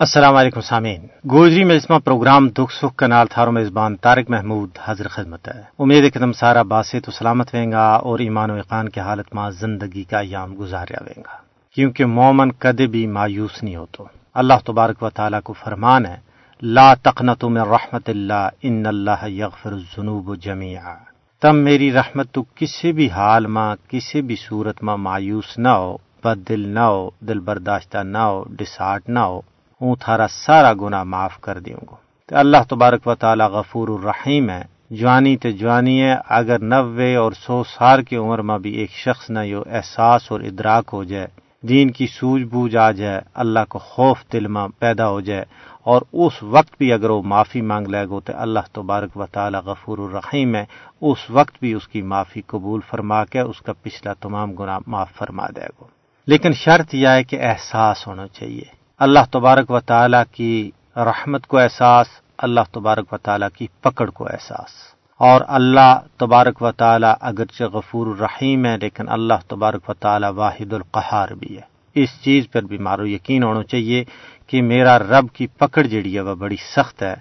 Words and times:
السلام 0.00 0.36
علیکم 0.36 0.60
سامعین۔ 0.60 1.06
گوجری 1.30 1.64
میں 1.64 1.78
پروگرام 2.04 2.48
دکھ 2.48 2.72
سکھ 2.74 2.96
کنال 2.96 3.26
تھارو 3.26 3.52
میزبان 3.52 3.96
طارق 3.96 4.30
محمود 4.30 4.70
حاضر 4.78 5.08
خدمت 5.08 5.48
ہے۔ 5.48 5.62
امید 5.78 6.04
ہے 6.04 6.10
کہ 6.10 6.20
تم 6.20 6.32
سارا 6.32 6.62
باسے 6.62 7.00
تو 7.00 7.12
سلامت 7.12 7.54
ویں 7.54 7.72
گا 7.72 7.94
اور 7.94 8.18
ایمان 8.18 8.50
و 8.50 8.54
اقان 8.54 8.88
کی 8.88 9.00
حالت 9.00 9.34
میں 9.34 9.50
زندگی 9.50 10.04
کا 10.04 10.18
ایام 10.18 10.54
گزاریا 10.58 11.02
ویں 11.06 11.22
گا۔ 11.22 11.36
کیونکہ 11.74 12.06
مومن 12.06 12.52
کدے 12.52 12.86
بھی 12.86 13.06
مایوس 13.06 13.62
نہیں 13.62 13.76
ہو 13.76 13.86
تو 13.92 14.04
اللہ 14.34 14.54
تبارک 14.66 15.02
و 15.02 15.10
تعالیٰ 15.10 15.42
کو 15.42 15.52
فرمان 15.52 16.06
ہے، 16.06 16.16
لا 16.62 16.94
تقنت 16.94 17.44
من 17.44 17.56
رحمت 17.56 18.08
اللہ، 18.08 18.48
ان 18.62 18.86
اللہ 18.86 19.28
یغفر 19.28 19.72
الذنوب 19.72 20.36
جميعا 20.36 20.94
تم 21.40 21.56
میری 21.56 21.92
رحمت 21.92 22.32
تو 22.32 22.44
کسی 22.54 22.92
بھی 22.92 23.10
حال 23.10 23.46
میں 23.46 23.90
کسی 23.90 24.22
بھی 24.22 24.36
صورت 24.36 24.82
میں 24.82 24.96
مایوس 24.96 25.58
نہ 25.58 25.68
ہو، 25.68 25.96
بد 26.24 26.48
دل 26.48 26.68
نہ 26.68 26.80
ہو، 26.80 27.10
دل 27.20 27.38
برداشتہ 27.38 27.98
نہ 27.98 28.18
ہو، 28.18 28.44
ڈسارٹ 28.50 29.08
نہ 29.08 29.18
ہو۔ 29.18 29.40
اون 29.84 29.94
تھارا 30.00 30.26
سارا 30.28 30.72
گناہ 30.72 31.04
معاف 31.04 31.40
کر 31.40 31.58
دیوں 31.58 31.80
گو 31.90 31.96
تو 32.28 32.36
اللہ 32.36 32.62
تبارک 32.68 33.06
و 33.06 33.14
تعالی 33.14 33.44
غفور 33.44 33.88
الرحیم 33.88 34.50
ہے۔ 34.50 34.62
جوانی 34.90 35.36
تے 35.36 35.52
جوانی 35.52 36.02
ہے، 36.02 36.14
اگر 36.28 36.58
نوے 36.58 37.14
اور 37.16 37.32
سو 37.32 37.62
سال 37.64 38.02
کی 38.02 38.16
عمر 38.16 38.38
میں 38.38 38.58
بھی 38.58 38.70
ایک 38.70 38.90
شخص 38.90 39.30
نہ 39.30 39.38
یو 39.38 39.62
احساس 39.66 40.32
اور 40.32 40.40
ادراک 40.40 40.90
ہو 40.92 41.04
جائے، 41.04 41.26
دین 41.68 41.90
کی 41.90 42.06
سوجھ 42.06 42.42
بوجھ 42.42 42.76
آ 42.76 42.90
جائے، 42.90 43.20
اللہ 43.34 43.64
کو 43.68 43.78
خوف 43.78 44.18
دل 44.32 44.46
میں 44.46 44.66
پیدا 44.78 45.08
ہو 45.08 45.20
جائے، 45.20 45.44
اور 45.82 46.02
اس 46.12 46.42
وقت 46.42 46.78
بھی 46.78 46.92
اگر 46.92 47.10
وہ 47.10 47.22
معافی 47.22 47.60
مانگ 47.60 47.86
لے 47.86 48.06
گو 48.08 48.20
تو 48.20 48.32
اللہ 48.36 48.64
تبارک 48.72 49.16
و 49.16 49.26
تعالی 49.26 49.58
غفور 49.64 49.98
الرحیم 49.98 50.54
ہے۔ 50.54 50.64
اس 51.00 51.30
وقت 51.30 51.54
بھی 51.60 51.72
اس 51.72 51.88
کی 51.88 52.02
معافی 52.02 52.40
قبول 52.46 52.80
فرما 52.90 53.24
کے 53.24 53.40
اس 53.40 53.60
کا 53.60 53.72
پچھلا 53.82 54.12
تمام 54.12 54.52
گناہ 54.52 54.78
معاف 54.86 55.12
فرما 55.16 55.46
دے 55.56 55.66
گو۔ 55.80 55.86
لیکن 56.26 56.52
شرط 56.52 56.94
یہ 56.94 57.08
ہے 57.08 57.24
کہ 57.24 57.38
احساس 57.40 58.06
ہونا 58.06 58.26
چاہیے۔ 58.28 58.83
اللہ 58.98 59.18
تبارک 59.30 59.70
و 59.70 59.80
تعالیٰ 59.80 60.22
کی 60.32 60.70
رحمت 60.96 61.46
کو 61.46 61.58
احساس، 61.58 62.06
اللہ 62.38 62.60
تبارک 62.72 63.12
و 63.12 63.16
تعالیٰ 63.16 63.48
کی 63.58 63.66
پکڑ 63.80 64.10
کو 64.10 64.24
احساس۔ 64.24 64.70
اور 65.18 65.40
اللہ 65.48 65.98
تبارک 66.16 66.62
و 66.62 66.72
تعالیٰ 66.72 67.14
اگرچہ 67.20 67.64
غفور 67.64 68.06
الرحیم 68.06 68.66
ہے، 68.66 68.76
لیکن 68.76 69.08
اللہ 69.08 69.34
تبارک 69.48 69.90
و 69.90 69.94
تعالیٰ 69.94 70.32
واحد 70.32 70.72
القہار 70.72 71.28
بھی 71.28 71.56
ہے۔ 71.56 71.60
اس 71.94 72.08
چیز 72.20 72.44
پر 72.52 72.62
بھی 72.62 72.78
مارو 72.78 73.06
یقین 73.06 73.42
ہونا 73.42 73.62
چاہیے 73.62 74.04
کہ 74.46 74.62
میرا 74.62 74.98
رب 74.98 75.26
کی 75.32 75.46
پکڑ 75.46 75.82
جڑی 75.82 76.14
ہے 76.14 76.20
وہ 76.20 76.34
بڑی 76.34 76.56
سخت 76.76 77.02
ہے۔ 77.02 77.14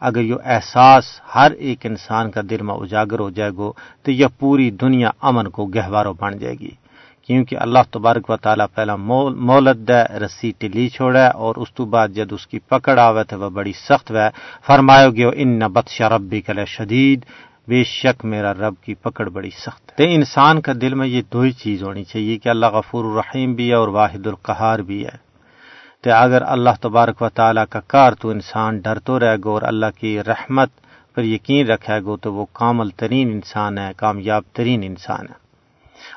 اگر 0.00 0.20
یہ 0.20 0.34
احساس 0.44 1.04
ہر 1.34 1.50
ایک 1.50 1.86
انسان 1.86 2.30
کا 2.30 2.40
دل 2.50 2.62
میں 2.62 2.74
اجاگر 2.74 3.18
ہو 3.18 3.30
جائے 3.30 3.50
گو، 3.50 3.72
تو 4.02 4.10
یہ 4.10 4.26
پوری 4.38 4.70
دنیا 4.70 5.10
امن 5.20 5.48
کو 5.48 5.66
گہواروں 5.66 6.14
بن 6.20 6.38
جائے 6.38 6.54
گی۔ 6.54 6.70
کیونکہ 7.30 7.56
اللہ 7.58 7.78
تبارک 7.90 8.30
و 8.30 8.36
تعالیٰ 8.36 8.66
پہلا 8.74 8.96
مولت 8.96 9.88
دے، 9.88 10.18
رسی 10.18 10.52
ٹلی 10.58 10.88
چھوڑے 10.88 11.26
اور 11.26 11.54
اس 11.56 11.74
تو 11.74 11.84
بعد 11.84 12.08
جد 12.08 12.32
اس 12.32 12.46
کی 12.46 12.58
پکڑ 12.58 12.98
آوے 12.98 13.24
تو 13.24 13.40
وہ 13.40 13.50
بڑی 13.50 13.72
سخت 13.72 14.10
وے۔ 14.10 14.26
فرماؤ 14.66 15.10
گے 15.10 15.24
ان 15.24 15.58
نہ 15.58 15.64
بتشا 15.64 16.08
ربی 16.08 16.40
کل 16.40 16.64
شدید 16.64 17.24
بے 17.68 17.84
شک 17.84 18.24
میرا 18.24 18.54
رب 18.54 18.74
کی 18.84 18.94
پکڑ 18.94 19.28
بڑی 19.28 19.50
سخت 19.50 20.00
ہے۔ 20.00 20.14
انسان 20.14 20.60
کا 20.60 20.72
دل 20.80 20.94
میں 20.94 21.06
یہ 21.06 21.22
دو 21.32 21.40
ہی 21.40 21.52
چیز 21.52 21.82
ہونی 21.82 22.04
چاہیے 22.04 22.38
کہ 22.38 22.48
اللہ 22.48 22.66
غفور 22.66 23.04
الرحیم 23.04 23.54
بھی 23.54 23.68
ہے 23.68 23.74
اور 23.74 23.88
واحد 23.88 24.26
القہار 24.26 24.78
بھی 24.78 25.04
ہے۔ 25.04 25.16
تو 26.02 26.10
اگر 26.12 26.42
اللہ 26.46 26.74
تبارک 26.80 27.22
و 27.22 27.28
تعالیٰ 27.28 27.64
کا 27.70 27.80
کار 27.80 28.12
تو 28.12 28.30
انسان 28.30 28.78
ڈرتو 28.78 29.20
رہے 29.20 29.36
گو 29.44 29.50
اور 29.50 29.62
اللہ 29.62 29.98
کی 30.00 30.22
رحمت 30.22 30.70
پر 31.14 31.22
یقین 31.22 31.66
رکھے 31.66 32.00
گو 32.04 32.16
تو 32.16 32.34
وہ 32.34 32.46
کامل 32.52 32.90
ترین 32.90 33.30
انسان 33.30 33.78
ہے، 33.78 33.92
کامیاب 33.96 34.42
ترین 34.52 34.82
انسان 34.82 35.26
ہے۔ 35.30 35.39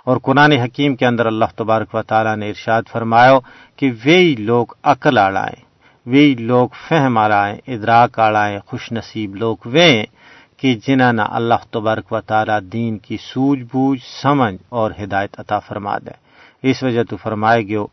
اور 0.06 0.18
قرآن 0.18 0.52
حکیم 0.52 0.96
کے 0.96 1.06
اندر 1.06 1.26
اللہ 1.26 1.46
تبارک 1.56 1.96
و 1.96 2.02
تعالیٰ 2.02 2.36
نے 2.36 2.50
ارشاد 2.50 2.82
فرمایا 2.92 3.40
کہ 3.76 3.92
وہی 4.06 4.36
لوگ 4.40 4.66
عقل 4.84 5.18
آڑائیں، 5.18 5.62
وہی 6.06 6.36
لوگ 6.40 6.70
فہم 6.88 7.18
آڑائیں، 7.18 7.58
ادراک 7.68 8.20
آڑائیں، 8.20 8.60
خوش 8.66 8.92
نصیب 8.92 9.36
لوگ 9.36 9.56
وہ 9.66 10.04
کہ 10.58 10.80
جنہوں 10.88 11.14
نے 11.14 11.24
اللہ 11.30 11.54
تبارک 11.72 12.14
و 12.14 12.22
تعالیٰ 12.22 12.60
دین 12.74 12.98
کی 12.98 13.18
سوجھ 13.18 13.64
بوجھ، 13.74 14.00
سمجھ 14.22 14.56
اور 14.70 14.92
ہدایت 15.04 15.40
عطا 15.40 15.60
فرما 15.60 15.98
دے۔ 15.98 16.12
اس 16.70 16.84
وجہ 16.84 17.04
تو 17.04 17.18
فرمائے 17.18 17.62
گیو 17.62 17.86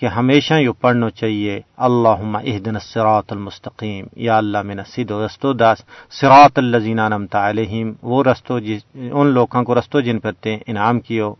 کہ 0.00 0.06
ہمیشہ 0.06 0.54
یہ 0.54 0.70
پڑھنا 0.80 1.10
چاہیے 1.10 1.60
اللہ 1.76 2.20
اہدن 2.34 2.78
سراط 2.78 3.32
المستقیم۔ 3.32 4.06
یا 4.16 4.36
اللہ 4.38 4.62
میں 4.62 4.74
نصید 4.74 5.10
و 5.10 5.26
رستو 5.26 5.52
داس 5.52 5.78
سراط 6.10 6.58
الزین 6.58 6.96
نمتا 6.96 7.50
علیہم، 7.50 7.92
وہ 8.02 8.24
رستو 8.24 8.58
جس، 8.58 8.82
ان 8.94 9.26
لوگوں 9.26 9.62
کو 9.62 9.74
رستو 9.74 10.00
جن 10.00 10.18
پر 10.18 10.32
تے 10.32 10.58
انعام 10.66 11.00
کیو۔ 11.00 11.34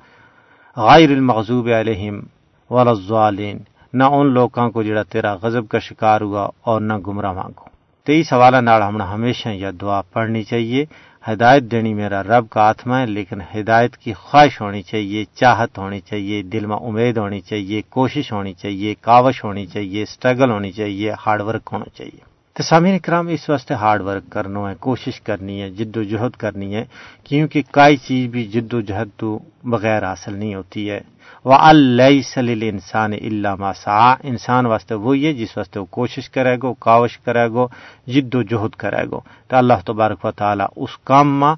غیر 0.77 1.11
المغضوب 1.11 1.69
علیہم 1.69 2.21
ولالین 2.71 3.59
نہ 3.93 4.05
ان 4.05 4.27
لوگوں 4.27 4.71
کو 4.71 4.83
جڑا 4.83 5.03
تیرا 5.03 5.35
غضب 5.35 5.69
کا 5.69 5.79
شکار 5.79 6.21
ہوا 6.21 6.49
اور 6.61 6.81
نہ 6.81 6.93
گمراہ 7.07 7.33
مانگو۔ 7.33 7.69
تو 8.07 8.13
اس 8.13 8.33
حوالہ 8.33 8.57
نال 8.57 8.83
ہم 8.83 9.03
ہمیشہ 9.03 9.49
یہ 9.49 9.71
دعا 9.71 10.01
پڑھنی 10.03 10.43
چاہیے، 10.43 10.85
ہدایت 11.29 11.63
دینی 11.63 11.95
میرا 11.95 12.23
رب 12.23 12.49
کا 12.51 12.61
آتما 12.61 13.01
ہے، 13.01 13.07
لیکن 13.07 13.41
ہدایت 13.55 13.97
کی 13.97 14.13
خواہش 14.13 14.61
ہونی 14.61 14.83
چاہیے، 14.83 15.25
چاہت 15.35 15.79
ہونی 15.79 16.01
چاہیے، 16.01 16.43
دل 16.43 16.67
میں 16.67 16.77
امید 16.77 17.19
ہونی 17.19 17.41
چاہیے، 17.41 17.83
کوشش 17.89 18.33
ہونی 18.33 18.53
چاہیے، 18.53 18.95
کاوش 19.01 19.45
ہونی 19.45 19.67
چاہیے 19.67 20.03
اسٹرگل 20.03 20.51
ہونی 20.51 20.73
چاہیے 20.73 21.13
ہارڈ 21.27 21.41
ورک 21.41 21.69
ہونا 21.73 21.89
چاہیے۔ 21.95 22.28
تو 22.59 22.65
سامعین 22.65 22.99
کرام 22.99 23.29
اس 23.29 23.49
واسطے 23.51 23.75
ہارڈ 23.75 24.03
ورک 24.03 24.31
کرنا 24.33 24.61
ہے، 24.71 24.75
کوشش 24.81 25.21
کرنی 25.21 25.63
ہے، 25.63 25.71
جد 25.71 25.97
و 25.97 26.03
جہد 26.03 26.37
کرنی 26.37 26.75
ہے، 26.75 26.85
کیونکہ 27.25 27.63
کئی 27.71 27.97
چیز 27.97 28.31
بھی 28.31 28.45
جد 28.45 28.75
و 28.75 28.81
جہد 28.81 29.09
تو 29.17 29.39
بغیر 29.65 30.05
حاصل 30.05 30.35
نہیں 30.35 30.55
ہوتی 30.55 30.91
ہے۔ 30.91 31.01
وہ 31.45 31.55
اللہ 31.55 32.21
سلیل 32.35 32.63
انسان 32.63 33.13
اللہ 33.13 33.55
ماسا 33.55 34.15
انسان 34.23 34.67
واسطے 34.67 34.95
وہی 34.95 35.27
ہے 35.27 35.33
جس 35.33 35.57
واسطے 35.57 35.81
وہ 35.81 35.85
کوشش 35.91 36.31
کرے 36.31 36.57
گو 36.63 36.75
کاوش 36.75 37.19
کرے 37.19 37.49
گو 37.49 37.67
جد 38.07 38.35
و 38.35 38.43
جہد 38.43 38.75
کرے 38.75 39.05
گو 39.11 39.21
تو 39.49 39.57
اللہ 39.57 39.87
تبارک 39.87 40.25
و 40.25 40.31
تعالیٰ 40.31 40.67
اس 40.77 40.97
کام 41.05 41.41
میں 41.41 41.55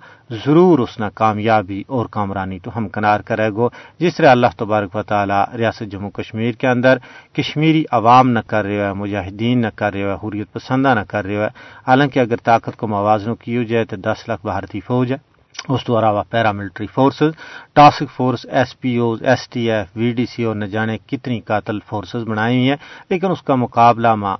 ضرور 0.46 0.78
اس 0.78 0.98
نہ 1.00 1.04
کامیابی 1.14 1.82
اور 1.86 2.06
کامرانی 2.06 2.58
تو 2.58 2.70
ہم 2.76 2.88
کنار 2.88 3.20
کرے 3.20 3.50
گو 3.50 3.68
جس 3.98 4.16
طرح 4.16 4.30
اللہ 4.30 4.46
تبارک 4.56 4.96
و 4.96 5.02
تعالیٰ 5.02 5.44
ریاست 5.56 5.90
جموں 5.90 6.10
کشمیر 6.10 6.52
کے 6.52 6.68
اندر 6.68 6.98
کشمیری 7.32 7.84
عوام 7.90 8.30
نہ 8.30 8.38
کر 8.46 8.64
رہے 8.64 8.88
ہو 8.88 8.94
مجاہدین 8.94 9.60
نہ 9.60 9.66
کر 9.76 9.92
رہے 9.92 10.12
ہو 10.12 10.28
حریت 10.28 10.52
پسندہ 10.52 10.94
نہ 10.94 11.04
کر 11.08 11.24
رہے 11.24 11.36
ہو 11.36 11.46
حالانکہ 11.86 12.18
اگر 12.18 12.36
طاقت 12.36 12.76
کو 12.76 12.86
موازنوں 12.86 13.34
کی 13.34 13.56
ہو 13.56 13.62
جائے 13.62 13.84
تو 13.84 13.96
دس 13.96 14.28
لاکھ 14.28 14.46
بھارتی 14.46 14.80
فوج 14.80 15.12
ہے۔ 15.12 15.29
اس 15.68 15.84
تو 15.84 15.98
علاوہ 15.98 16.22
paramilitary 16.30 16.86
forces, 16.86 17.32
task 17.72 18.10
force 18.16 18.46
S 18.50 18.80
P 18.80 18.96
Os 18.96 19.22
S 19.22 19.48
T 19.48 19.70
F 19.70 19.86
V 19.96 20.12
D 20.12 20.26
C 20.26 20.44
اور 20.44 20.54
نہ 20.54 20.64
جانے 20.64 20.98
کتنی 20.98 21.40
قاتل 21.40 21.78
فورسز 21.86 22.22
بنائی 22.28 22.56
ہوئی 22.56 22.68
ہیں، 22.70 22.76
لیکن 23.10 23.30
اس 23.30 23.42
کا 23.42 23.54
مقابلہ 23.54 24.14
ماں 24.14 24.36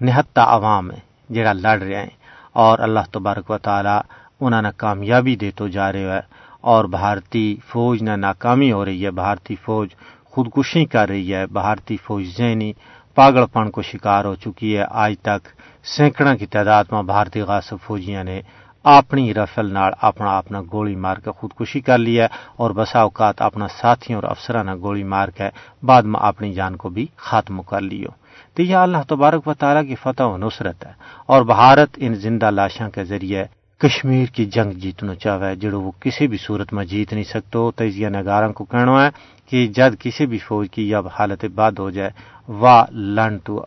نہتا 0.00 0.44
عوام 0.44 0.90
ہے، 0.90 0.98
جڑا 1.30 1.52
لڑ 1.52 1.78
رہے 1.82 1.96
ہیں۔ 1.96 2.14
اور 2.52 2.78
اللہ 2.78 3.04
تبارک 3.10 3.50
و 3.50 3.58
تعالی 3.58 3.98
انہوں 4.40 4.62
نے 4.62 4.68
کامیابی 4.76 5.36
دے 5.36 5.50
تو 5.50 5.68
جا 5.68 5.92
رہے 5.92 6.10
ہے 6.10 6.20
اور 6.60 6.84
بھارتی 6.84 7.56
فوج 7.66 8.02
نہ 8.02 8.16
ناکامی 8.16 8.72
ہو 8.72 8.84
رہی 8.84 9.04
ہے، 9.04 9.10
بھارتی 9.10 9.54
فوج 9.56 9.88
خودکشی 10.32 10.84
کر 10.84 11.08
رہی 11.08 11.34
ہے، 11.34 11.46
بھارتی 11.46 11.96
فوج 11.96 12.24
ذہنی 12.38 12.72
پاگل 13.14 13.46
پن 13.52 13.70
کو 13.70 13.82
شکار 13.82 14.24
ہو 14.24 14.34
چکی 14.34 14.76
ہے۔ 14.76 14.84
آج 14.90 15.14
تک 15.22 15.48
سینکڑوں 15.84 16.36
کی 16.36 16.46
تعداد 16.46 16.84
میں 16.92 17.02
بھارتی 17.02 17.40
غاصب 17.40 17.76
فوجیاں 17.86 18.24
نے 18.24 18.40
اپنی 18.84 19.34
رفل 19.34 19.72
نال 19.72 19.92
اپنا 20.00 20.36
اپنا 20.38 20.60
گولی 20.72 20.96
مار 20.96 21.16
کے 21.16 21.30
خودکشی 21.30 21.80
کر 21.80 21.98
لیا 21.98 22.26
اور 22.56 22.70
بسا 22.70 23.00
اوقات 23.00 23.42
اپنا 23.42 23.68
ساتھیوں 23.68 24.20
اور 24.20 24.30
افسرانہ 24.30 24.74
گولی 24.74 25.04
مار 25.04 25.28
کے 25.28 25.48
بعد 25.82 26.02
میں 26.02 26.20
اپنی 26.20 26.52
جان 26.54 26.76
کو 26.76 26.88
بھی 26.88 27.06
ختم 27.16 27.62
کر 27.62 27.80
لیو۔ 27.80 28.08
تو 28.54 28.62
یہ 28.62 28.76
اللہ 28.76 29.02
تبارک 29.08 29.48
و 29.48 29.54
تعالیٰ 29.54 29.82
کی 29.86 29.94
فتح 29.94 30.22
و 30.22 30.36
نصرت 30.36 30.86
ہے 30.86 30.92
اور 31.26 31.42
بھارت 31.42 31.88
ان 31.96 32.14
زندہ 32.14 32.50
لاشوں 32.50 32.90
کے 32.90 33.04
ذریعے 33.04 33.44
کشمیر 33.78 34.26
کی 34.26 34.44
جنگ 34.46 34.72
جیتنا 34.72 35.14
چاہے 35.14 35.54
جڑو 35.56 35.80
وہ 35.80 35.92
کسی 36.00 36.26
بھی 36.26 36.38
صورت 36.38 36.72
میں 36.72 36.84
جیت 36.84 37.12
نہیں 37.12 37.24
سکتو 37.24 37.70
تجزیہ 37.70 38.08
نگاروں 38.08 38.52
کو 38.52 38.64
کہنا 38.64 39.04
ہے 39.04 39.10
کہ 39.50 39.66
جد 39.66 40.00
کسی 40.00 40.26
بھی 40.26 40.38
فوج 40.38 40.68
کی 40.70 40.88
جب 40.88 41.06
حالت 41.18 41.44
باد 41.54 41.72
ہو 41.78 41.90
جائے 41.90 42.10
وہ 42.48 42.76
لن 42.90 43.38
تو 43.38 43.64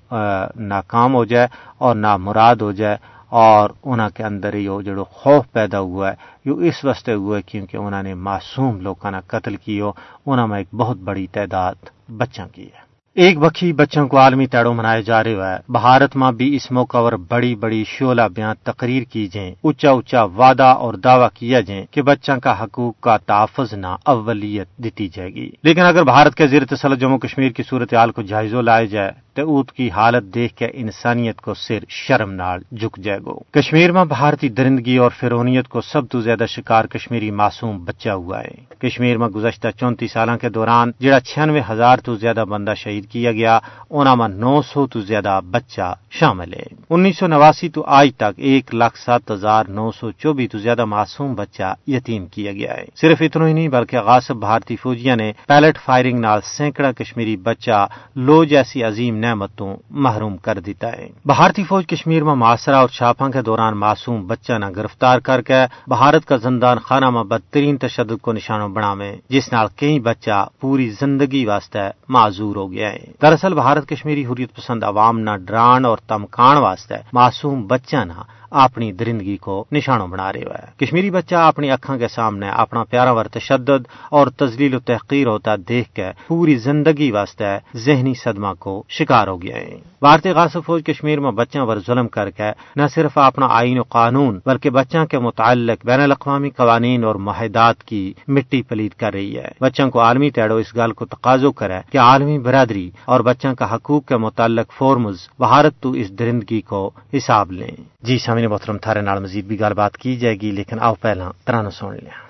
ناکام 0.56 1.14
ہو 1.14 1.26
جائے 1.26 1.48
اور 1.78 1.96
نامراد 1.96 2.56
ہو 2.56 2.72
جائے۔ 2.72 2.98
اور 3.30 3.70
انہوں 3.84 4.10
کے 4.10 4.24
اندر 4.24 4.54
یہ 4.54 4.82
جڑو 4.86 5.04
خوف 5.04 5.52
پیدا 5.52 5.80
ہوا 5.80 6.12
ہے 6.12 6.16
یہ 6.46 6.52
اس 6.52 6.86
واسطے 6.86 7.14
ہوا 7.14 7.38
ہے 7.38 7.42
کیونکہ 7.42 7.78
انہوں 7.78 8.04
نے 8.04 8.14
معصوم 8.14 8.82
لوگوں 8.82 9.12
نے 9.12 9.18
قتل 9.28 9.56
کیو 9.56 9.92
انہوں 10.26 10.48
میں 10.48 10.58
ایک 10.58 10.68
بہت 10.76 10.98
بڑی 10.98 11.28
تعداد 11.28 11.76
بچوں 12.10 12.46
کی 12.54 12.64
ہے۔ 12.64 12.86
ایک 13.14 13.40
بکھی 13.40 13.74
بچوں 13.74 14.08
کو 14.08 14.18
عالمی 14.18 14.48
تیڑو 14.48 14.74
منائے 14.74 15.02
جا 15.02 15.24
رہے 15.24 15.32
ہے۔ 15.32 15.72
بھارت 15.72 16.16
میں 16.16 16.32
بھی 16.32 16.56
اس 16.56 16.72
موقع 16.72 16.98
پر 17.04 17.16
بڑی 17.16 17.56
بڑی 17.56 17.84
شعلہ 17.88 18.22
بیان 18.36 18.56
تقریر 18.64 19.04
کی 19.04 19.28
جائیں۔ 19.28 19.56
اچا 19.64 19.92
اچا 19.92 20.24
وعدہ 20.24 20.64
اور 20.64 20.94
دعویٰ 20.94 21.28
کیا 21.34 21.62
جائیں 21.62 21.86
کہ 21.92 22.02
بچوں 22.02 22.40
کا 22.40 22.64
حقوق 22.64 23.00
کا 23.00 23.18
تحفظ 23.18 23.74
نہ 23.74 23.88
اولت 24.06 24.78
دیتی 24.78 25.10
جائے 25.14 25.30
گی۔ 25.30 25.52
لیکن 25.64 25.82
اگر 25.82 26.04
بھارت 26.04 26.36
کے 26.36 26.48
زیر 26.48 26.66
تسلط 26.66 27.00
جموں 27.00 27.20
کشمیر 27.20 27.50
کی 27.50 27.64
صورتحال 27.64 28.12
کو 28.12 28.22
جائزوں 28.22 28.62
لائے 28.62 28.88
جائے 28.88 29.25
تے 29.36 29.42
اوت 29.42 29.72
کی 29.72 29.90
حالت 29.92 30.24
دیکھ 30.36 30.56
کے 30.56 30.68
انسانیت 30.74 31.42
کو 31.42 31.54
سر 31.54 31.80
شرم 31.90 32.32
نال 32.32 32.60
جھک 32.72 32.98
جائے 32.98 33.20
گو۔ 33.20 33.34
کشمیر 33.52 33.92
میں 33.92 34.06
بھارتی 34.06 34.50
درندگی 34.50 34.98
اور 34.98 35.12
فرونیت 35.20 35.68
کو 35.68 35.82
سب 35.82 36.02
تو 36.12 36.22
زیادہ 36.22 36.46
شکار 36.50 36.86
کشمیری 36.86 37.32
معصوم 37.32 37.84
بچہ 37.86 38.10
ہوا 38.10 38.42
ہے۔ 38.42 38.56
کشمیر 38.80 39.18
میں 39.18 39.28
گزشتہ 39.28 39.68
چونتیس 39.80 40.12
سالوں 40.12 40.38
کے 40.38 40.50
دوران 40.50 40.92
جڑا 41.00 41.20
چھیانوے 41.20 41.62
ہزار 41.70 41.98
تو 41.98 42.16
زیادہ 42.16 42.46
بندہ 42.50 42.74
شہید 42.78 43.10
کیا 43.10 43.32
گیا 43.32 43.60
انہوں 43.90 44.16
میں 44.16 44.28
نو 44.28 44.62
سو 44.62 44.88
تو 44.88 45.02
زیادہ 45.02 45.40
بچہ 45.52 45.94
شامل 46.12 46.54
ہے۔ 46.54 46.66
انیس 46.90 47.18
سو 47.18 47.28
نواسی 47.28 47.70
تو 47.70 47.84
آج 47.88 48.10
تک 48.18 48.34
ایک 48.38 48.74
لاکھ 48.76 48.98
سات 49.00 49.32
ہزار 49.32 49.64
نو 49.66 49.92
سو 49.92 50.12
چوبیس 50.12 50.52
تو 50.52 50.60
زیادہ 50.60 50.86
معصوم 50.86 51.34
بچہ 51.36 51.74
یتیم 51.88 52.26
کیا 52.26 52.52
گیا 52.52 52.74
ہے۔ 52.74 52.86
صرف 53.02 53.22
اتنا 53.22 53.48
ہی 53.48 53.54
نہیں، 53.54 53.68
بلکہ 53.68 54.00
غاصب 54.00 54.36
بھارتی 54.36 54.76
فوجیاں 54.76 55.16
نے 55.16 55.32
پیلٹ 55.48 55.78
فائرنگ 55.86 56.20
نال 56.20 56.40
سینکڑا 56.44 56.92
کشمیری 56.92 57.38
بچہ 57.38 57.88
لو 58.16 58.44
جیسی 58.44 58.84
عظیم 58.84 59.16
نعمتوں 59.26 59.76
محروم 59.90 60.38
کر 60.38 60.60
دیتا 60.60 60.92
ہے۔ 60.92 61.08
بھارتی 61.26 61.64
فوج 61.64 61.88
کشمیر 61.88 62.24
میں 62.24 62.36
محاصرہ 62.36 62.76
اور 62.76 62.90
چھاپا 62.90 63.30
کے 63.30 63.42
دوران 63.42 63.78
معصوم 63.78 64.28
بچہ 64.28 64.54
نہ 64.54 64.66
گرفتار 64.76 65.20
کر 65.20 65.42
کے 65.42 65.62
بھارت 65.88 66.26
کا 66.26 66.36
زندان 66.36 66.78
خانہ 66.80 67.10
میں 67.10 67.24
بدترین 67.24 67.78
تشدد 67.78 68.22
کو 68.22 68.34
نشانوں 68.34 68.70
بنا 68.70 68.94
میں 68.94 69.16
جس 69.30 69.54
نال 69.54 69.68
کئی 69.76 70.00
بچہ 70.00 70.48
پوری 70.60 70.90
زندگی 71.00 71.46
واسطے 71.46 71.90
معذور 72.10 72.56
ہو 72.56 72.72
گیا 72.72 72.90
ہے۔ 72.90 73.04
دراصل 73.22 73.54
بھارت 73.54 73.90
کشمیری 73.90 74.26
حریت 74.26 74.56
پسند 74.56 74.84
عوام 74.84 75.20
نہ 75.20 75.36
ڈران 75.48 75.86
اور 75.86 75.98
تمکان 76.08 76.58
واسطے 76.58 76.96
معصوم 77.14 77.68
بچہ 77.68 77.98
نہ 77.98 78.20
اپنی 78.52 78.92
درندگی 78.92 79.38
کو 79.38 79.66
نشانوں 79.72 80.08
بنا 80.08 80.34
رہے 80.34 80.40
ہے 80.40 80.86
کشمیری 80.86 81.12
بچہ 81.12 81.36
اپنی 81.36 81.72
اکھاں 81.72 81.98
کے 81.98 82.08
سامنے 82.08 82.50
اپنا 82.50 82.84
پیارا 82.84 83.12
ور 83.12 83.26
تشدد 83.26 83.88
اور 84.10 84.28
تزلیل 84.28 84.76
و 84.76 84.80
تحقیر 84.80 85.28
ہوتا 85.28 85.56
دیکھ 85.70 85.90
کے 85.90 86.12
پوری 86.28 86.56
زندگی 86.56 87.12
واسطے 87.12 87.78
ذہنی 87.78 88.14
صدمہ 88.14 88.54
کو 88.60 88.84
شکار 88.90 89.28
ہو 89.28 89.42
گیا 89.42 89.56
ہے۔ 89.56 89.78
بھارتی 90.02 90.30
غاصب 90.30 90.60
فوج 90.66 90.84
کشمیر 90.86 91.20
میں 91.20 91.32
بچوں 91.32 91.66
پر 91.68 91.80
ظلم 91.80 92.08
کر 92.08 92.30
کے 92.30 92.52
نہ 92.76 92.82
صرف 92.94 93.18
اپنا 93.18 93.48
آئین 93.50 93.80
و 93.80 93.84
قانون 93.90 94.40
بلکہ 94.46 94.70
بچوں 94.70 95.06
کے 95.06 95.20
متعلق 95.20 95.86
بین 95.86 96.02
الاقوامی 96.02 96.50
قوانین 96.50 97.04
اور 97.04 97.16
معاہدات 97.16 97.84
کی 97.84 98.14
مٹی 98.28 98.62
پلید 98.62 98.92
کر 98.92 99.14
رہی 99.14 99.38
ہے۔ 99.38 99.48
بچوں 99.62 99.90
کو 99.90 100.00
عالمی 100.00 100.30
تیڑو 100.30 100.56
اس 100.56 100.76
گل 100.76 100.92
کو 100.92 101.06
تقاضو 101.06 101.52
کرے 101.52 101.80
کہ 101.92 101.98
عالمی 101.98 102.40
برادری 102.40 102.92
اور 103.06 103.20
بچوں 103.20 103.56
کا 103.56 103.76
حقوق 103.76 104.06
کے 104.06 104.18
متعلق 104.18 104.72
فورمز 104.78 105.18
بھارت 105.40 105.74
تو 105.80 105.92
اس 105.92 106.12
درندگی 106.20 106.62
کو 106.62 106.92
حساب 107.14 107.52
لیں۔ 107.52 107.72
جی 108.04 108.18
سامنے 108.18 108.45
محترم، 108.48 108.78
تھارے 108.78 109.02
نال 109.02 109.20
مزید 109.20 109.46
بھی 109.46 109.60
گل 109.60 109.74
بات 109.74 109.98
کی 109.98 110.16
جائے 110.16 110.36
گی، 110.36 110.52
لیکن 110.52 110.80
آؤ 110.80 110.94
پہلا 111.02 111.32
ترانو 111.46 111.70
سن 111.70 111.94
لیا 111.94 112.24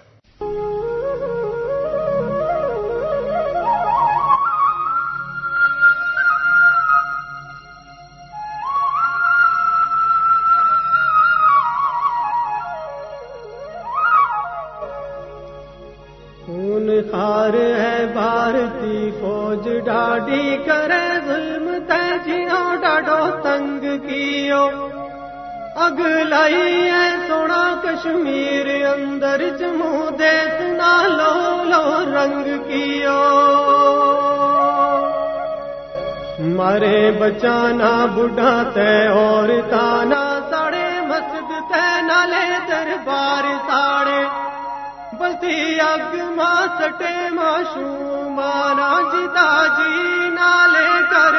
خار 17.12 17.54
ہے 17.54 18.06
بھارتی، 18.14 19.12
فوج 19.22 19.70
ڈاڈی 19.86 20.58
کرے 20.66 21.06
ظلم 21.26 21.70
تجیو 21.88 22.76
ڈاڈو 22.82 23.20
تنگ 23.44 23.86
کیو۔ 24.08 24.95
اگ 25.84 26.00
لائی 26.28 26.90
ہے 26.90 27.08
سونا 27.28 27.64
کشمیر، 27.84 28.68
اندر 28.88 29.42
جموں 29.60 30.12
دیس 30.20 30.62
نہ 30.78 30.92
لو 31.08 31.64
لو 31.64 31.88
رنگ 32.12 32.46
کیو 32.68 33.18
مارے 36.56 37.00
بچانا 37.20 37.92
بڑھا 38.16 38.54
تے 38.74 38.88
اور 39.08 39.50
تانا 39.70 40.24
ساڑے، 40.50 40.88
مسجد 41.08 41.52
تے 41.72 41.84
نالے 42.08 42.46
دربار 42.70 43.52
ساڑے۔ 43.68 44.24
بلتی 45.20 45.80
اگ 45.82 46.16
ماں 46.38 46.66
سٹے 46.78 47.16
ماشو 47.34 47.90
مانا 48.38 48.92
جی 49.12 50.30
نالے 50.30 50.88
کر 51.12 51.36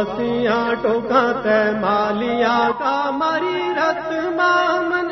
باسیاں 0.00 0.74
ٹوکا 0.82 1.22
تے 1.44 1.56
مالیا 1.80 2.58
کا 2.78 2.94
ماری 3.16 3.64
رت 3.76 4.12
مامن 4.36 5.10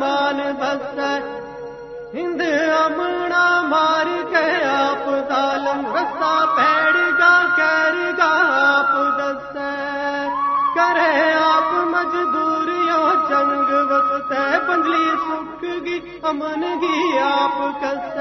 مان 0.00 0.40
بس 0.60 0.98
ہند 2.14 2.42
امنا 2.78 3.44
مار 3.70 4.10
کے 4.30 4.44
آپ 4.66 5.08
ظالم 5.30 5.86
رسا 5.94 6.34
پیڑ 6.56 6.94
گا 7.20 7.32
کیر 7.56 7.96
گا 8.18 8.30
آپ 8.58 8.92
دس 9.18 9.56
کرے 10.76 11.32
آپ 11.38 11.72
مزدوریوں 11.94 13.04
جنگ 13.30 13.72
وقت 13.92 14.34
پنجلی 14.66 15.08
سکھ 15.24 15.64
گی 15.84 15.98
امن 16.24 16.66
گی 16.82 17.18
آپ 17.22 17.58
کس 17.80 18.18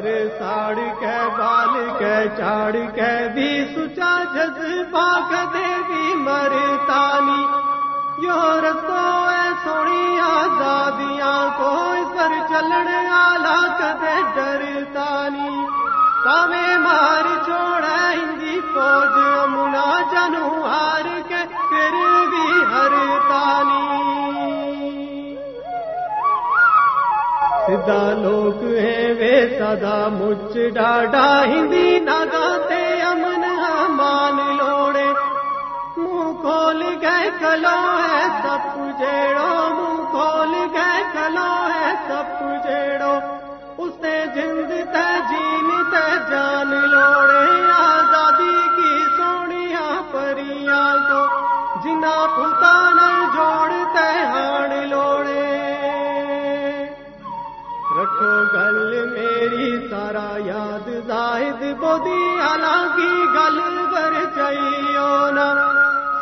کر 0.00 0.28
ساڑ 0.38 0.74
کے 1.00 1.16
بال 1.38 1.74
کے 1.98 2.14
چاڑ 2.36 2.72
کے 2.94 3.10
بھی 3.34 3.48
سچا 3.74 4.12
جذبہ 4.34 5.08
کے 5.30 5.40
دیوی 5.54 6.14
مرتانی 6.20 7.42
یو 8.26 8.38
رسو 8.64 9.02
اے 9.32 9.44
سونی 9.64 10.18
آزادیاں 10.20 11.34
کو 11.58 11.74
سر 12.14 12.32
چلن 12.50 12.88
آلہ 13.18 13.58
کدے 13.80 14.16
ڈرتانی 14.36 15.66
کامے 16.24 16.66
مار 16.84 17.28
چھوڑا 17.46 17.98
ہندی 18.00 18.58
فوج 18.72 19.18
امنا 19.42 19.86
جنو 20.12 20.59
لوگ 27.92 28.64
ہیں 28.64 29.14
وے 29.14 29.58
سدا 29.58 30.08
مچ 30.12 30.74
ڈاڈا، 30.74 31.44
ہندی 31.44 32.00
نگاتے 32.00 33.02
امن 33.02 33.44
مان 33.88 34.56
لوڑے۔ 34.56 35.06
منہ 35.96 36.40
کھول 36.40 36.82
گئے 37.02 37.30
کلو 37.40 37.98
ہے 38.08 38.26
سب 38.42 38.78
جیڑو 38.98 39.68
منہ 39.70 40.10
کھول 40.10 40.54
گئے 40.54 41.02
کلو 41.12 41.66
ہے 41.74 41.94
سب 42.08 42.40
جیڑو۔ 42.64 43.18
اس 43.78 43.92
نے 44.00 44.24
جند 44.34 44.70
تے 44.70 45.08
جین 45.30 45.82
تے 45.90 46.06
جان 46.30 46.70
لوڑے۔ 46.70 47.72
آزادی 47.72 48.58
کی 48.76 49.04
سونیا 49.16 50.00
پریاں 50.10 50.96
کو 51.08 51.22
جنا 51.84 52.26
پتان 52.36 53.09
رکھو 58.20 58.40
گل 58.54 59.08
میری 59.08 59.88
سارا 59.88 60.38
یاد 60.38 60.88
زاہد 61.06 61.62
بودی 61.80 62.40
آلہ 62.52 62.80
کی 62.96 63.12
گل 63.34 63.58
بر 63.92 64.14
چاہیے 64.36 65.30
نا 65.30 65.46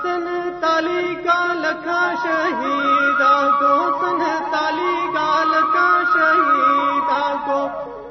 سن 0.03 0.27
تالی 0.61 1.15
کا 1.15 1.41
لکھا 1.55 2.03
شہیدا 2.23 3.35
کو، 3.61 3.73
سن 4.01 4.23
تالی 4.51 4.97
کا 5.15 5.45
لکھا 5.45 5.89
شہیدا 6.13 7.23
کو۔ 7.47 7.67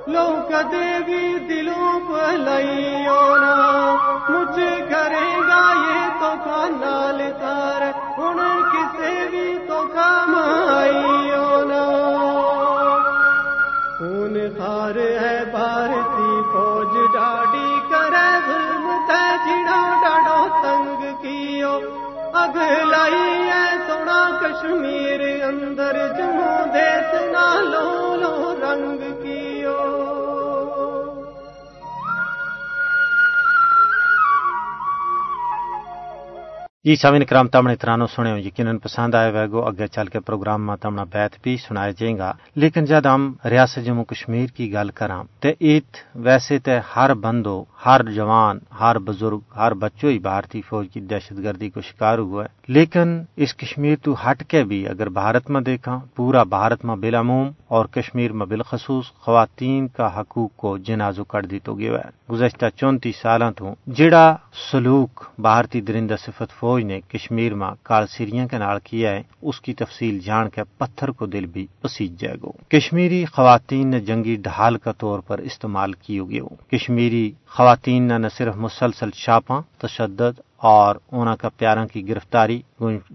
لو 0.08 0.28
کدے 0.50 0.90
بھی 1.06 1.40
دلوں 1.40 2.00
پہ 2.08 2.32
لائیو 2.32 3.36
نا 3.36 3.56
مجھ 4.30 4.60
کرے 4.90 5.30
گا 5.48 5.64
یہ 5.88 6.20
تو 6.20 6.34
نال 6.82 7.32
تار۔ 7.40 7.97
اگ 22.60 22.84
لائی 22.90 23.50
ہے 23.50 23.64
سونا 23.88 24.20
کشمیر 24.42 25.22
اندر 25.44 25.98
جم 26.18 26.37
جی 36.88 36.96
سامن 36.96 37.24
کرام 37.26 37.48
تمنے 37.48 37.76
ترانو 37.76 38.06
سنے 38.08 38.32
ہو 38.32 38.38
یقیناً 38.38 38.78
پسند 38.78 39.16
آئے 39.16 39.32
ہوئے 39.32 39.48
گو 39.52 39.66
اگے 39.66 39.88
چل 39.88 40.08
کے 40.08 40.20
پروگرام 40.20 40.66
میں 40.66 40.76
تمنا 40.82 41.04
بیت 41.04 41.32
بھی 41.44 41.56
سنائے 41.58 41.92
جائیں 42.00 42.18
گا 42.18 42.32
لیکن 42.56 42.86
جد 42.86 43.06
ہم 43.06 43.32
ریاست 43.46 43.86
جموں 43.86 44.04
کشمیر 44.04 44.48
کی 44.56 44.72
گل 44.74 44.90
کراں 44.96 45.24
تے 45.42 45.52
ایت 45.60 45.98
ویسے 46.26 46.60
تے 46.60 46.78
ہر 46.96 47.14
بندو 47.14 47.64
ہر 47.86 48.02
جوان 48.12 48.60
ہر 48.80 49.00
بزرگ 49.00 49.40
ہر 49.56 49.74
بچوں 49.74 50.12
ہی 50.12 50.20
بھارتی 50.20 50.62
فوج 50.70 50.88
کی 50.94 51.00
دہشت 51.02 51.44
گردی 51.44 51.70
کو 51.70 51.82
شکار 51.82 52.18
ہوا 52.20 52.44
ہے 52.44 52.56
لیکن 52.68 53.22
اس 53.38 53.54
کشمیر 53.56 53.96
تو 54.02 54.16
ہٹ 54.24 54.44
کے 54.50 54.64
بھی 54.64 54.80
اگر 54.88 55.10
بھارت 55.10 55.50
میں 55.50 55.62
دیکھا 55.62 56.00
پورا 56.16 56.44
بھارت 56.46 56.86
میں 56.86 56.96
بالعموم 56.96 57.50
اور 57.68 57.86
کشمیر 57.92 58.32
میں 58.32 58.46
بالخصوص 58.46 59.12
خواتین 59.20 59.88
کا 59.88 60.10
حقوق 60.20 60.56
کو 60.56 60.78
جنازو 60.78 61.24
کر 61.24 61.46
دی 61.46 61.60
تو 61.60 61.76
گیا 61.76 61.94
ہے 61.96 62.10
گزشتہ 62.32 62.66
چونتیس 62.76 63.22
سالوں 63.22 63.52
تو 63.52 63.74
جڑا 63.94 64.26
سلوک 64.72 65.24
بھارتی 65.40 65.82
درندہ 65.82 66.16
صفت 66.20 66.60
فوج 66.60 66.77
نے 66.84 67.00
کشمیر 67.08 67.54
میں 67.54 67.70
کال 67.84 68.08
سیریاں 68.08 68.48
کے 68.48 68.58
نال 68.58 68.78
کیا 68.84 69.12
ہے، 69.12 69.22
اس 69.42 69.62
کی 69.62 69.74
تفصیل 69.74 70.20
جان 70.20 70.50
کے 70.50 70.62
پتھر 70.78 71.12
کو 71.12 71.26
دل 71.26 71.46
بھی 71.46 71.66
پسیج 71.82 72.20
جائے 72.22 72.36
گا 72.44 72.52
کشمیری 72.70 73.24
خواتین 73.26 73.88
نے 73.88 74.00
جنگی 74.00 74.36
ڈھال 74.36 74.78
کا 74.78 74.92
طور 74.92 75.20
پر 75.20 75.40
استعمال 75.40 75.94
کی 75.94 76.20
ہوگی 76.20 76.40
کشمیری 76.72 77.32
خواتین 77.48 78.04
نے 78.04 78.18
نہ 78.18 78.28
صرف 78.38 78.56
مسلسل 78.56 79.10
شاپاں 79.16 79.62
تشدد 79.78 80.40
اور 80.62 80.96
اونا 81.08 81.36
کا 81.36 81.50
پیاروں 81.50 81.86
کی 81.88 82.08
گرفتاری 82.08 82.60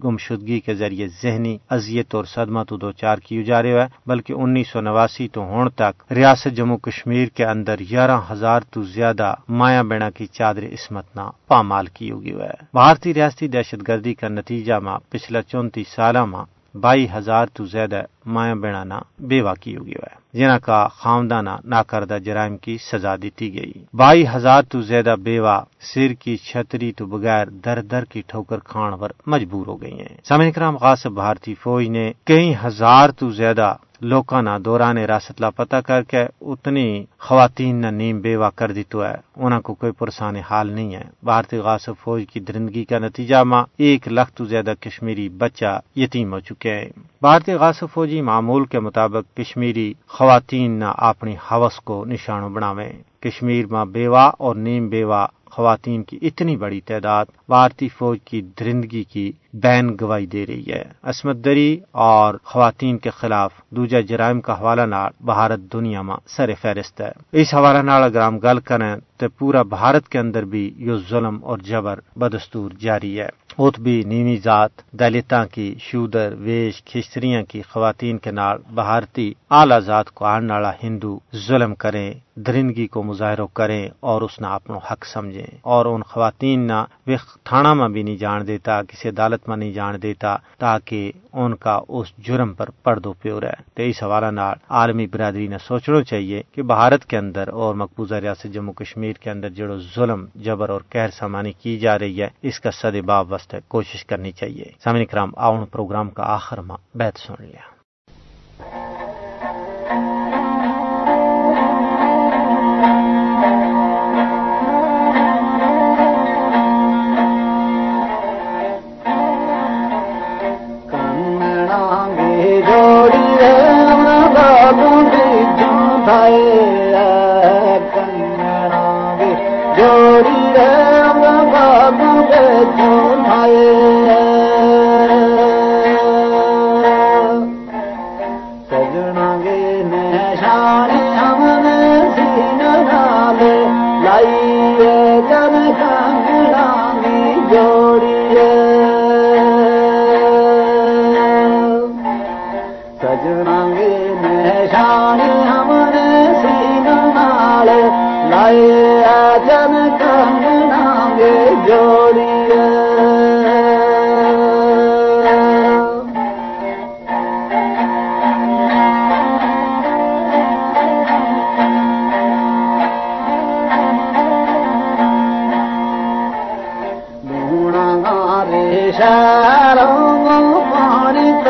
گمشدگی 0.03 0.59
کے 0.59 0.73
ذریعے 0.73 1.07
ذہنی 1.21 1.57
اذیت 1.69 2.15
اور 2.15 2.25
صدمہ 2.25 2.63
تو 2.67 2.77
دو 2.77 2.91
چار 2.91 3.17
کی 3.17 3.43
جا 3.43 3.61
رہے 3.61 3.81
ہے 3.81 3.87
بلکہ 4.05 4.33
انیس 4.33 4.67
سو 4.67 4.81
نواسی 4.81 5.27
تو 5.27 5.41
ہون 5.43 5.69
تک 5.69 6.11
ریاست 6.11 6.55
جموں 6.55 6.77
کشمیر 6.77 7.27
کے 7.35 7.45
اندر 7.45 7.79
گیارہ 7.89 8.19
ہزار 8.31 8.61
تو 8.71 8.83
زیادہ 8.93 9.33
مایا 9.49 9.81
بینا 9.81 10.09
کی 10.09 10.25
چادر 10.27 10.63
اسمت 10.71 11.15
نہ 11.15 11.29
پامال 11.47 11.85
کی 11.93 12.11
ہوگی 12.11 12.33
ہے 12.33 12.55
بھارتی 12.73 13.13
ریاستی 13.13 13.47
دہشت 13.47 13.87
گردی 13.87 14.13
کا 14.13 14.27
نتیجہ 14.29 14.79
ماں 14.79 14.97
پچھلا 15.09 15.41
چونتیس 15.41 15.87
سالہ 15.87 16.25
ماں 16.25 16.45
بائی 16.81 17.07
ہزار 17.17 17.45
تو 17.53 17.65
زیادہ 17.65 18.01
مایا 18.25 18.53
بیڑانا 18.53 18.99
بیوہ 19.19 19.53
کی 19.61 19.77
ہوگی 19.77 19.91
ہے۔ 19.91 20.39
جنہ 20.39 20.57
کا 20.65 20.87
خاندانہ 20.87 21.49
ناکردہ 21.63 22.17
جرائم 22.25 22.57
کی 22.57 22.77
سزا 22.77 23.15
دیتی 23.15 23.53
گئی۔ 23.53 23.73
بائی 23.93 24.25
ہزار 24.35 24.63
تو 24.63 24.81
زیادہ 24.81 25.15
بیوہ 25.23 25.61
سر 25.79 26.13
کی 26.13 26.37
چھتری 26.37 26.91
تو 26.91 27.05
بغیر 27.05 27.45
در 27.65 27.81
در 27.81 28.05
کی 28.05 28.21
ٹھوکر 28.27 28.59
کھان 28.59 28.97
پر 28.97 29.11
مجبور 29.27 29.67
ہو 29.67 29.81
گئی 29.81 29.99
ہیں۔ 29.99 30.17
سمے 30.23 30.51
کرام، 30.51 30.77
غاصب 30.77 31.11
بھارتی 31.11 31.53
فوج 31.53 31.87
نے 31.87 32.11
کئی 32.25 32.53
ہزار 32.65 33.09
تو 33.09 33.29
زیادہ 33.29 33.75
لوکاں 34.03 34.41
نہ 34.43 34.49
دوران 34.65 34.97
راست 34.97 35.41
لاپتہ 35.41 35.75
کر 35.75 36.03
کے 36.03 36.25
اتنی 36.41 37.05
خواتین 37.19 37.75
نہ 37.75 37.87
نیم 37.87 38.19
بیوہ 38.19 38.49
کر 38.55 38.71
دی 38.71 38.83
تو 38.83 39.05
ہے۔ 39.05 39.15
انہوں 39.35 39.61
کو 39.61 39.73
کوئی 39.73 39.91
پرسان 39.91 40.35
حال 40.35 40.71
نہیں 40.71 40.95
ہے۔ 40.95 41.03
بھارتی 41.23 41.57
غاصب 41.57 41.93
فوج 41.99 42.23
کی 42.33 42.39
درندگی 42.39 42.85
کا 42.85 42.99
نتیجہ 42.99 43.43
ماں 43.43 43.63
ایک 43.77 44.07
لاکھ 44.07 44.31
تو 44.31 44.45
زیادہ 44.45 44.73
کشمیری 44.79 45.29
بچہ 45.29 45.79
یتیم 45.95 46.33
ہو 46.33 46.39
چکے 46.39 46.73
ہیں۔ 46.73 46.89
بھارتی 47.21 47.53
غاصب 47.53 47.87
فوجی 47.93 48.21
معمول 48.21 48.65
کے 48.65 48.79
مطابق 48.79 49.37
کشمیری 49.37 49.93
خواتین 50.07 50.71
نہ 50.71 50.91
اپنی 50.97 51.35
حوث 51.51 51.75
کو 51.75 52.05
نشانوں 52.05 52.49
بناویں۔ 52.49 52.93
کشمیر 53.21 53.65
میں 53.65 53.85
بیوہ 53.85 54.31
اور 54.37 54.55
نیم 54.55 54.89
بیوہ 54.89 55.25
خواتین 55.45 56.03
کی 56.03 56.19
اتنی 56.21 56.57
بڑی 56.57 56.81
تعداد 56.81 57.25
بھارتی 57.47 57.87
فوج 57.87 58.17
کی 58.25 58.41
درندگی 58.59 59.03
کی 59.03 59.31
بین 59.53 59.95
گواہی 60.01 60.25
دے 60.25 60.45
رہی 60.45 60.71
ہے۔ 60.71 60.83
عصمت 61.03 61.35
دری 61.35 61.79
اور 61.91 62.35
خواتین 62.43 62.97
کے 62.97 63.09
خلاف 63.09 63.51
دوجا 63.69 63.99
جرائم 63.99 64.41
کا 64.41 64.59
حوالہ 64.59 64.81
نال 64.81 65.11
بھارت 65.21 65.59
دنیا 65.59 66.01
میں 66.01 66.15
سر 66.27 66.49
فہرست 66.61 67.01
ہے۔ 67.01 67.11
اس 67.31 67.53
حوالہ 67.53 67.77
نال 67.77 68.03
اگر 68.03 68.21
ہم 68.21 68.37
گل 68.37 68.59
کریں 68.59 68.95
تو 69.17 69.25
پورا 69.37 69.61
بھارت 69.61 70.09
کے 70.09 70.19
اندر 70.19 70.45
بھی 70.45 70.73
یہ 70.77 70.93
ظلم 71.09 71.39
اور 71.43 71.57
جبر 71.57 71.99
بدستور 72.15 72.71
جاری 72.79 73.19
ہے۔ 73.19 73.29
اوت 73.55 73.79
بھی 73.79 74.03
نیمی 74.05 74.37
ذات 74.37 74.69
دلتا 74.91 75.45
کی 75.45 75.75
شودر، 75.79 76.33
ویش 76.37 76.83
کھچریاں 76.83 77.43
کی 77.43 77.61
خواتین 77.61 78.17
کے 78.17 78.31
نال 78.31 78.57
بھارتی 78.75 79.33
اعلی 79.51 79.79
ذات 79.79 80.09
کو 80.09 80.25
آن 80.25 80.51
والا 80.51 80.71
ہندو 80.83 81.19
ظلم 81.47 81.75
کریں، 81.75 82.13
درندگی 82.35 82.87
کو 82.87 83.03
مظاہروں 83.03 83.47
کریں 83.47 83.89
اور 83.99 84.21
اس 84.21 84.41
نے 84.41 84.47
اپنا 84.47 84.77
حق 84.91 85.05
سمجھیں۔ 85.05 85.57
اور 85.61 85.85
ان 85.85 86.03
خواتین 86.03 86.59
نہ 86.59 86.85
وہ 87.07 87.15
تھانہ 87.43 87.73
میں 87.73 87.89
بھی 87.89 88.03
نہیں 88.03 88.17
جان 88.17 88.47
دیتا 88.47 88.81
کسی 88.83 89.09
عدالت 89.09 89.42
میں 89.47 89.57
نہیں 89.57 89.71
جان 89.71 90.01
دیتا 90.01 90.37
تاکہ 90.57 91.11
ان 91.33 91.55
کا 91.55 91.79
اس 91.87 92.17
جرم 92.17 92.53
پر 92.53 92.69
پردو 92.69 93.13
پیو 93.13 93.41
رہے۔ 93.41 93.63
تو 93.73 93.83
اس 93.83 94.03
حوالہ 94.03 94.25
نال 94.25 94.53
عالمی 94.69 95.07
برادری 95.07 95.47
نے 95.47 95.57
سوچنا 95.57 96.03
چاہیے 96.03 96.41
کہ 96.51 96.61
بھارت 96.61 97.05
کے 97.05 97.17
اندر 97.17 97.47
اور 97.47 97.75
مقبوضہ 97.75 98.15
ریاست 98.15 98.43
جموں 98.43 98.73
کشمیر 98.73 99.13
کے 99.13 99.31
اندر 99.31 99.49
جڑو 99.49 99.79
ظلم، 99.95 100.25
جبر 100.35 100.69
اور 100.69 100.81
قہر 100.89 101.09
سامانی 101.09 101.51
کی 101.51 101.79
جا 101.79 101.99
رہی 101.99 102.21
ہے، 102.21 102.29
اس 102.41 102.59
کا 102.59 102.71
سد 102.71 102.95
باب 103.05 103.33
وسط 103.33 103.55
کوشش 103.67 104.05
کرنی 104.05 104.31
چاہیے۔ 104.31 104.65
سامنے 104.83 105.05
کرام، 105.05 105.31
آؤن 105.37 105.65
پروگرام 105.65 106.09
کا 106.09 106.23
آخر 106.23 106.57
ماں 106.57 106.77
بیت 106.95 107.17
سن 107.17 107.33
لیا۔ 107.39 107.73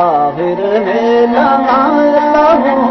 طاہر 0.00 0.60
ہے 0.86 1.02
لگا 1.32 1.80
لگو 2.14 2.89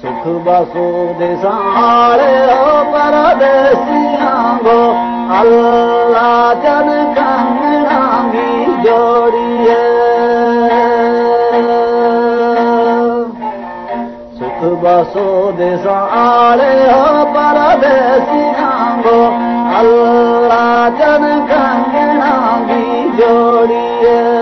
سکھ 0.00 0.26
بسو 0.44 0.88
دسارے 1.20 2.34
پر 2.92 3.14
دیسیاں 3.40 4.58
گو 4.64 4.80
اللہ 5.38 6.52
جن 6.62 6.88
کنگنا 7.16 8.00
بھی 8.32 8.66
جوڑی 8.84 9.66
سکھ 14.40 14.64
بسو 14.82 15.28
دسارے 15.58 16.74
پر 17.34 17.58
دیسیاں 17.82 18.96
گو 19.04 19.18
اللہ 19.78 20.88
جن 20.98 21.24
کنگنا 21.48 22.30
جوڑیے 23.20 24.39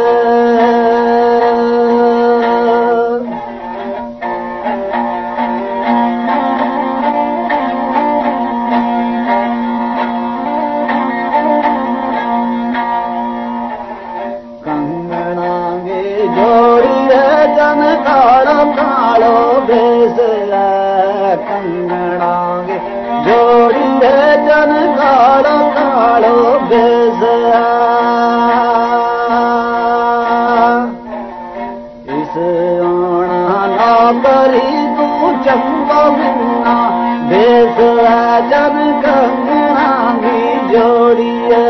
جن 38.50 38.76
کنگنا 39.02 39.88
بھی 40.20 40.40
جوڑیے 40.70 41.64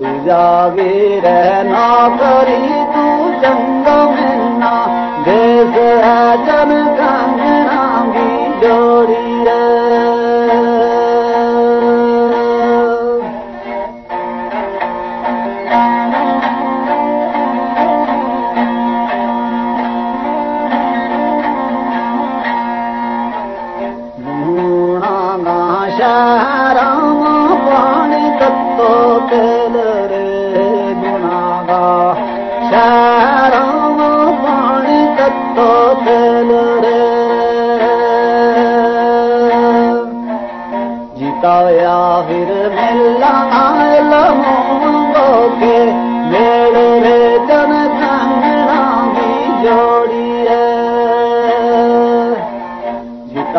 دوجاگی 0.00 1.20
رہنا 1.24 1.88
کری 2.20 2.79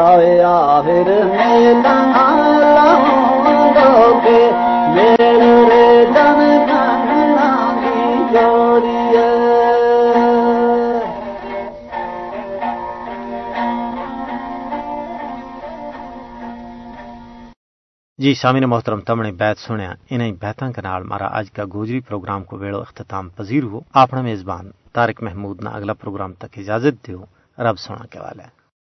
جتایا 0.01 0.81
پھر 0.85 1.09
میلا 1.25 1.97
کے 4.23 4.39
میرے 4.93 5.81
جوڑیے 8.33 9.29
جی 18.19 18.33
سامعین 18.33 18.63
محترم 18.63 18.99
تم 19.01 19.21
نے 19.21 19.31
بیت 19.31 19.57
سنیا 19.57 19.93
انہیں 20.09 20.31
بیتاں 20.31 20.71
کے 20.71 20.81
نال 20.81 21.03
مارا 21.03 21.27
آج 21.31 21.51
کا 21.51 21.63
گوجری 21.73 21.99
پروگرام 21.99 22.43
کو 22.43 22.57
ویڑو 22.57 22.79
اختتام 22.79 23.29
پذیر 23.29 23.63
ہو 23.63 23.79
اپنا 23.93 24.21
میزبان 24.21 24.71
طارق 24.93 25.23
محمود 25.23 25.61
نہ 25.63 25.69
اگلا 25.69 25.93
پروگرام 25.93 26.33
تک 26.33 26.57
اجازت 26.57 27.07
دیو 27.07 27.21
رب 27.57 27.79
سونا 27.79 28.05
کے 28.05 28.19
والے 28.19 28.60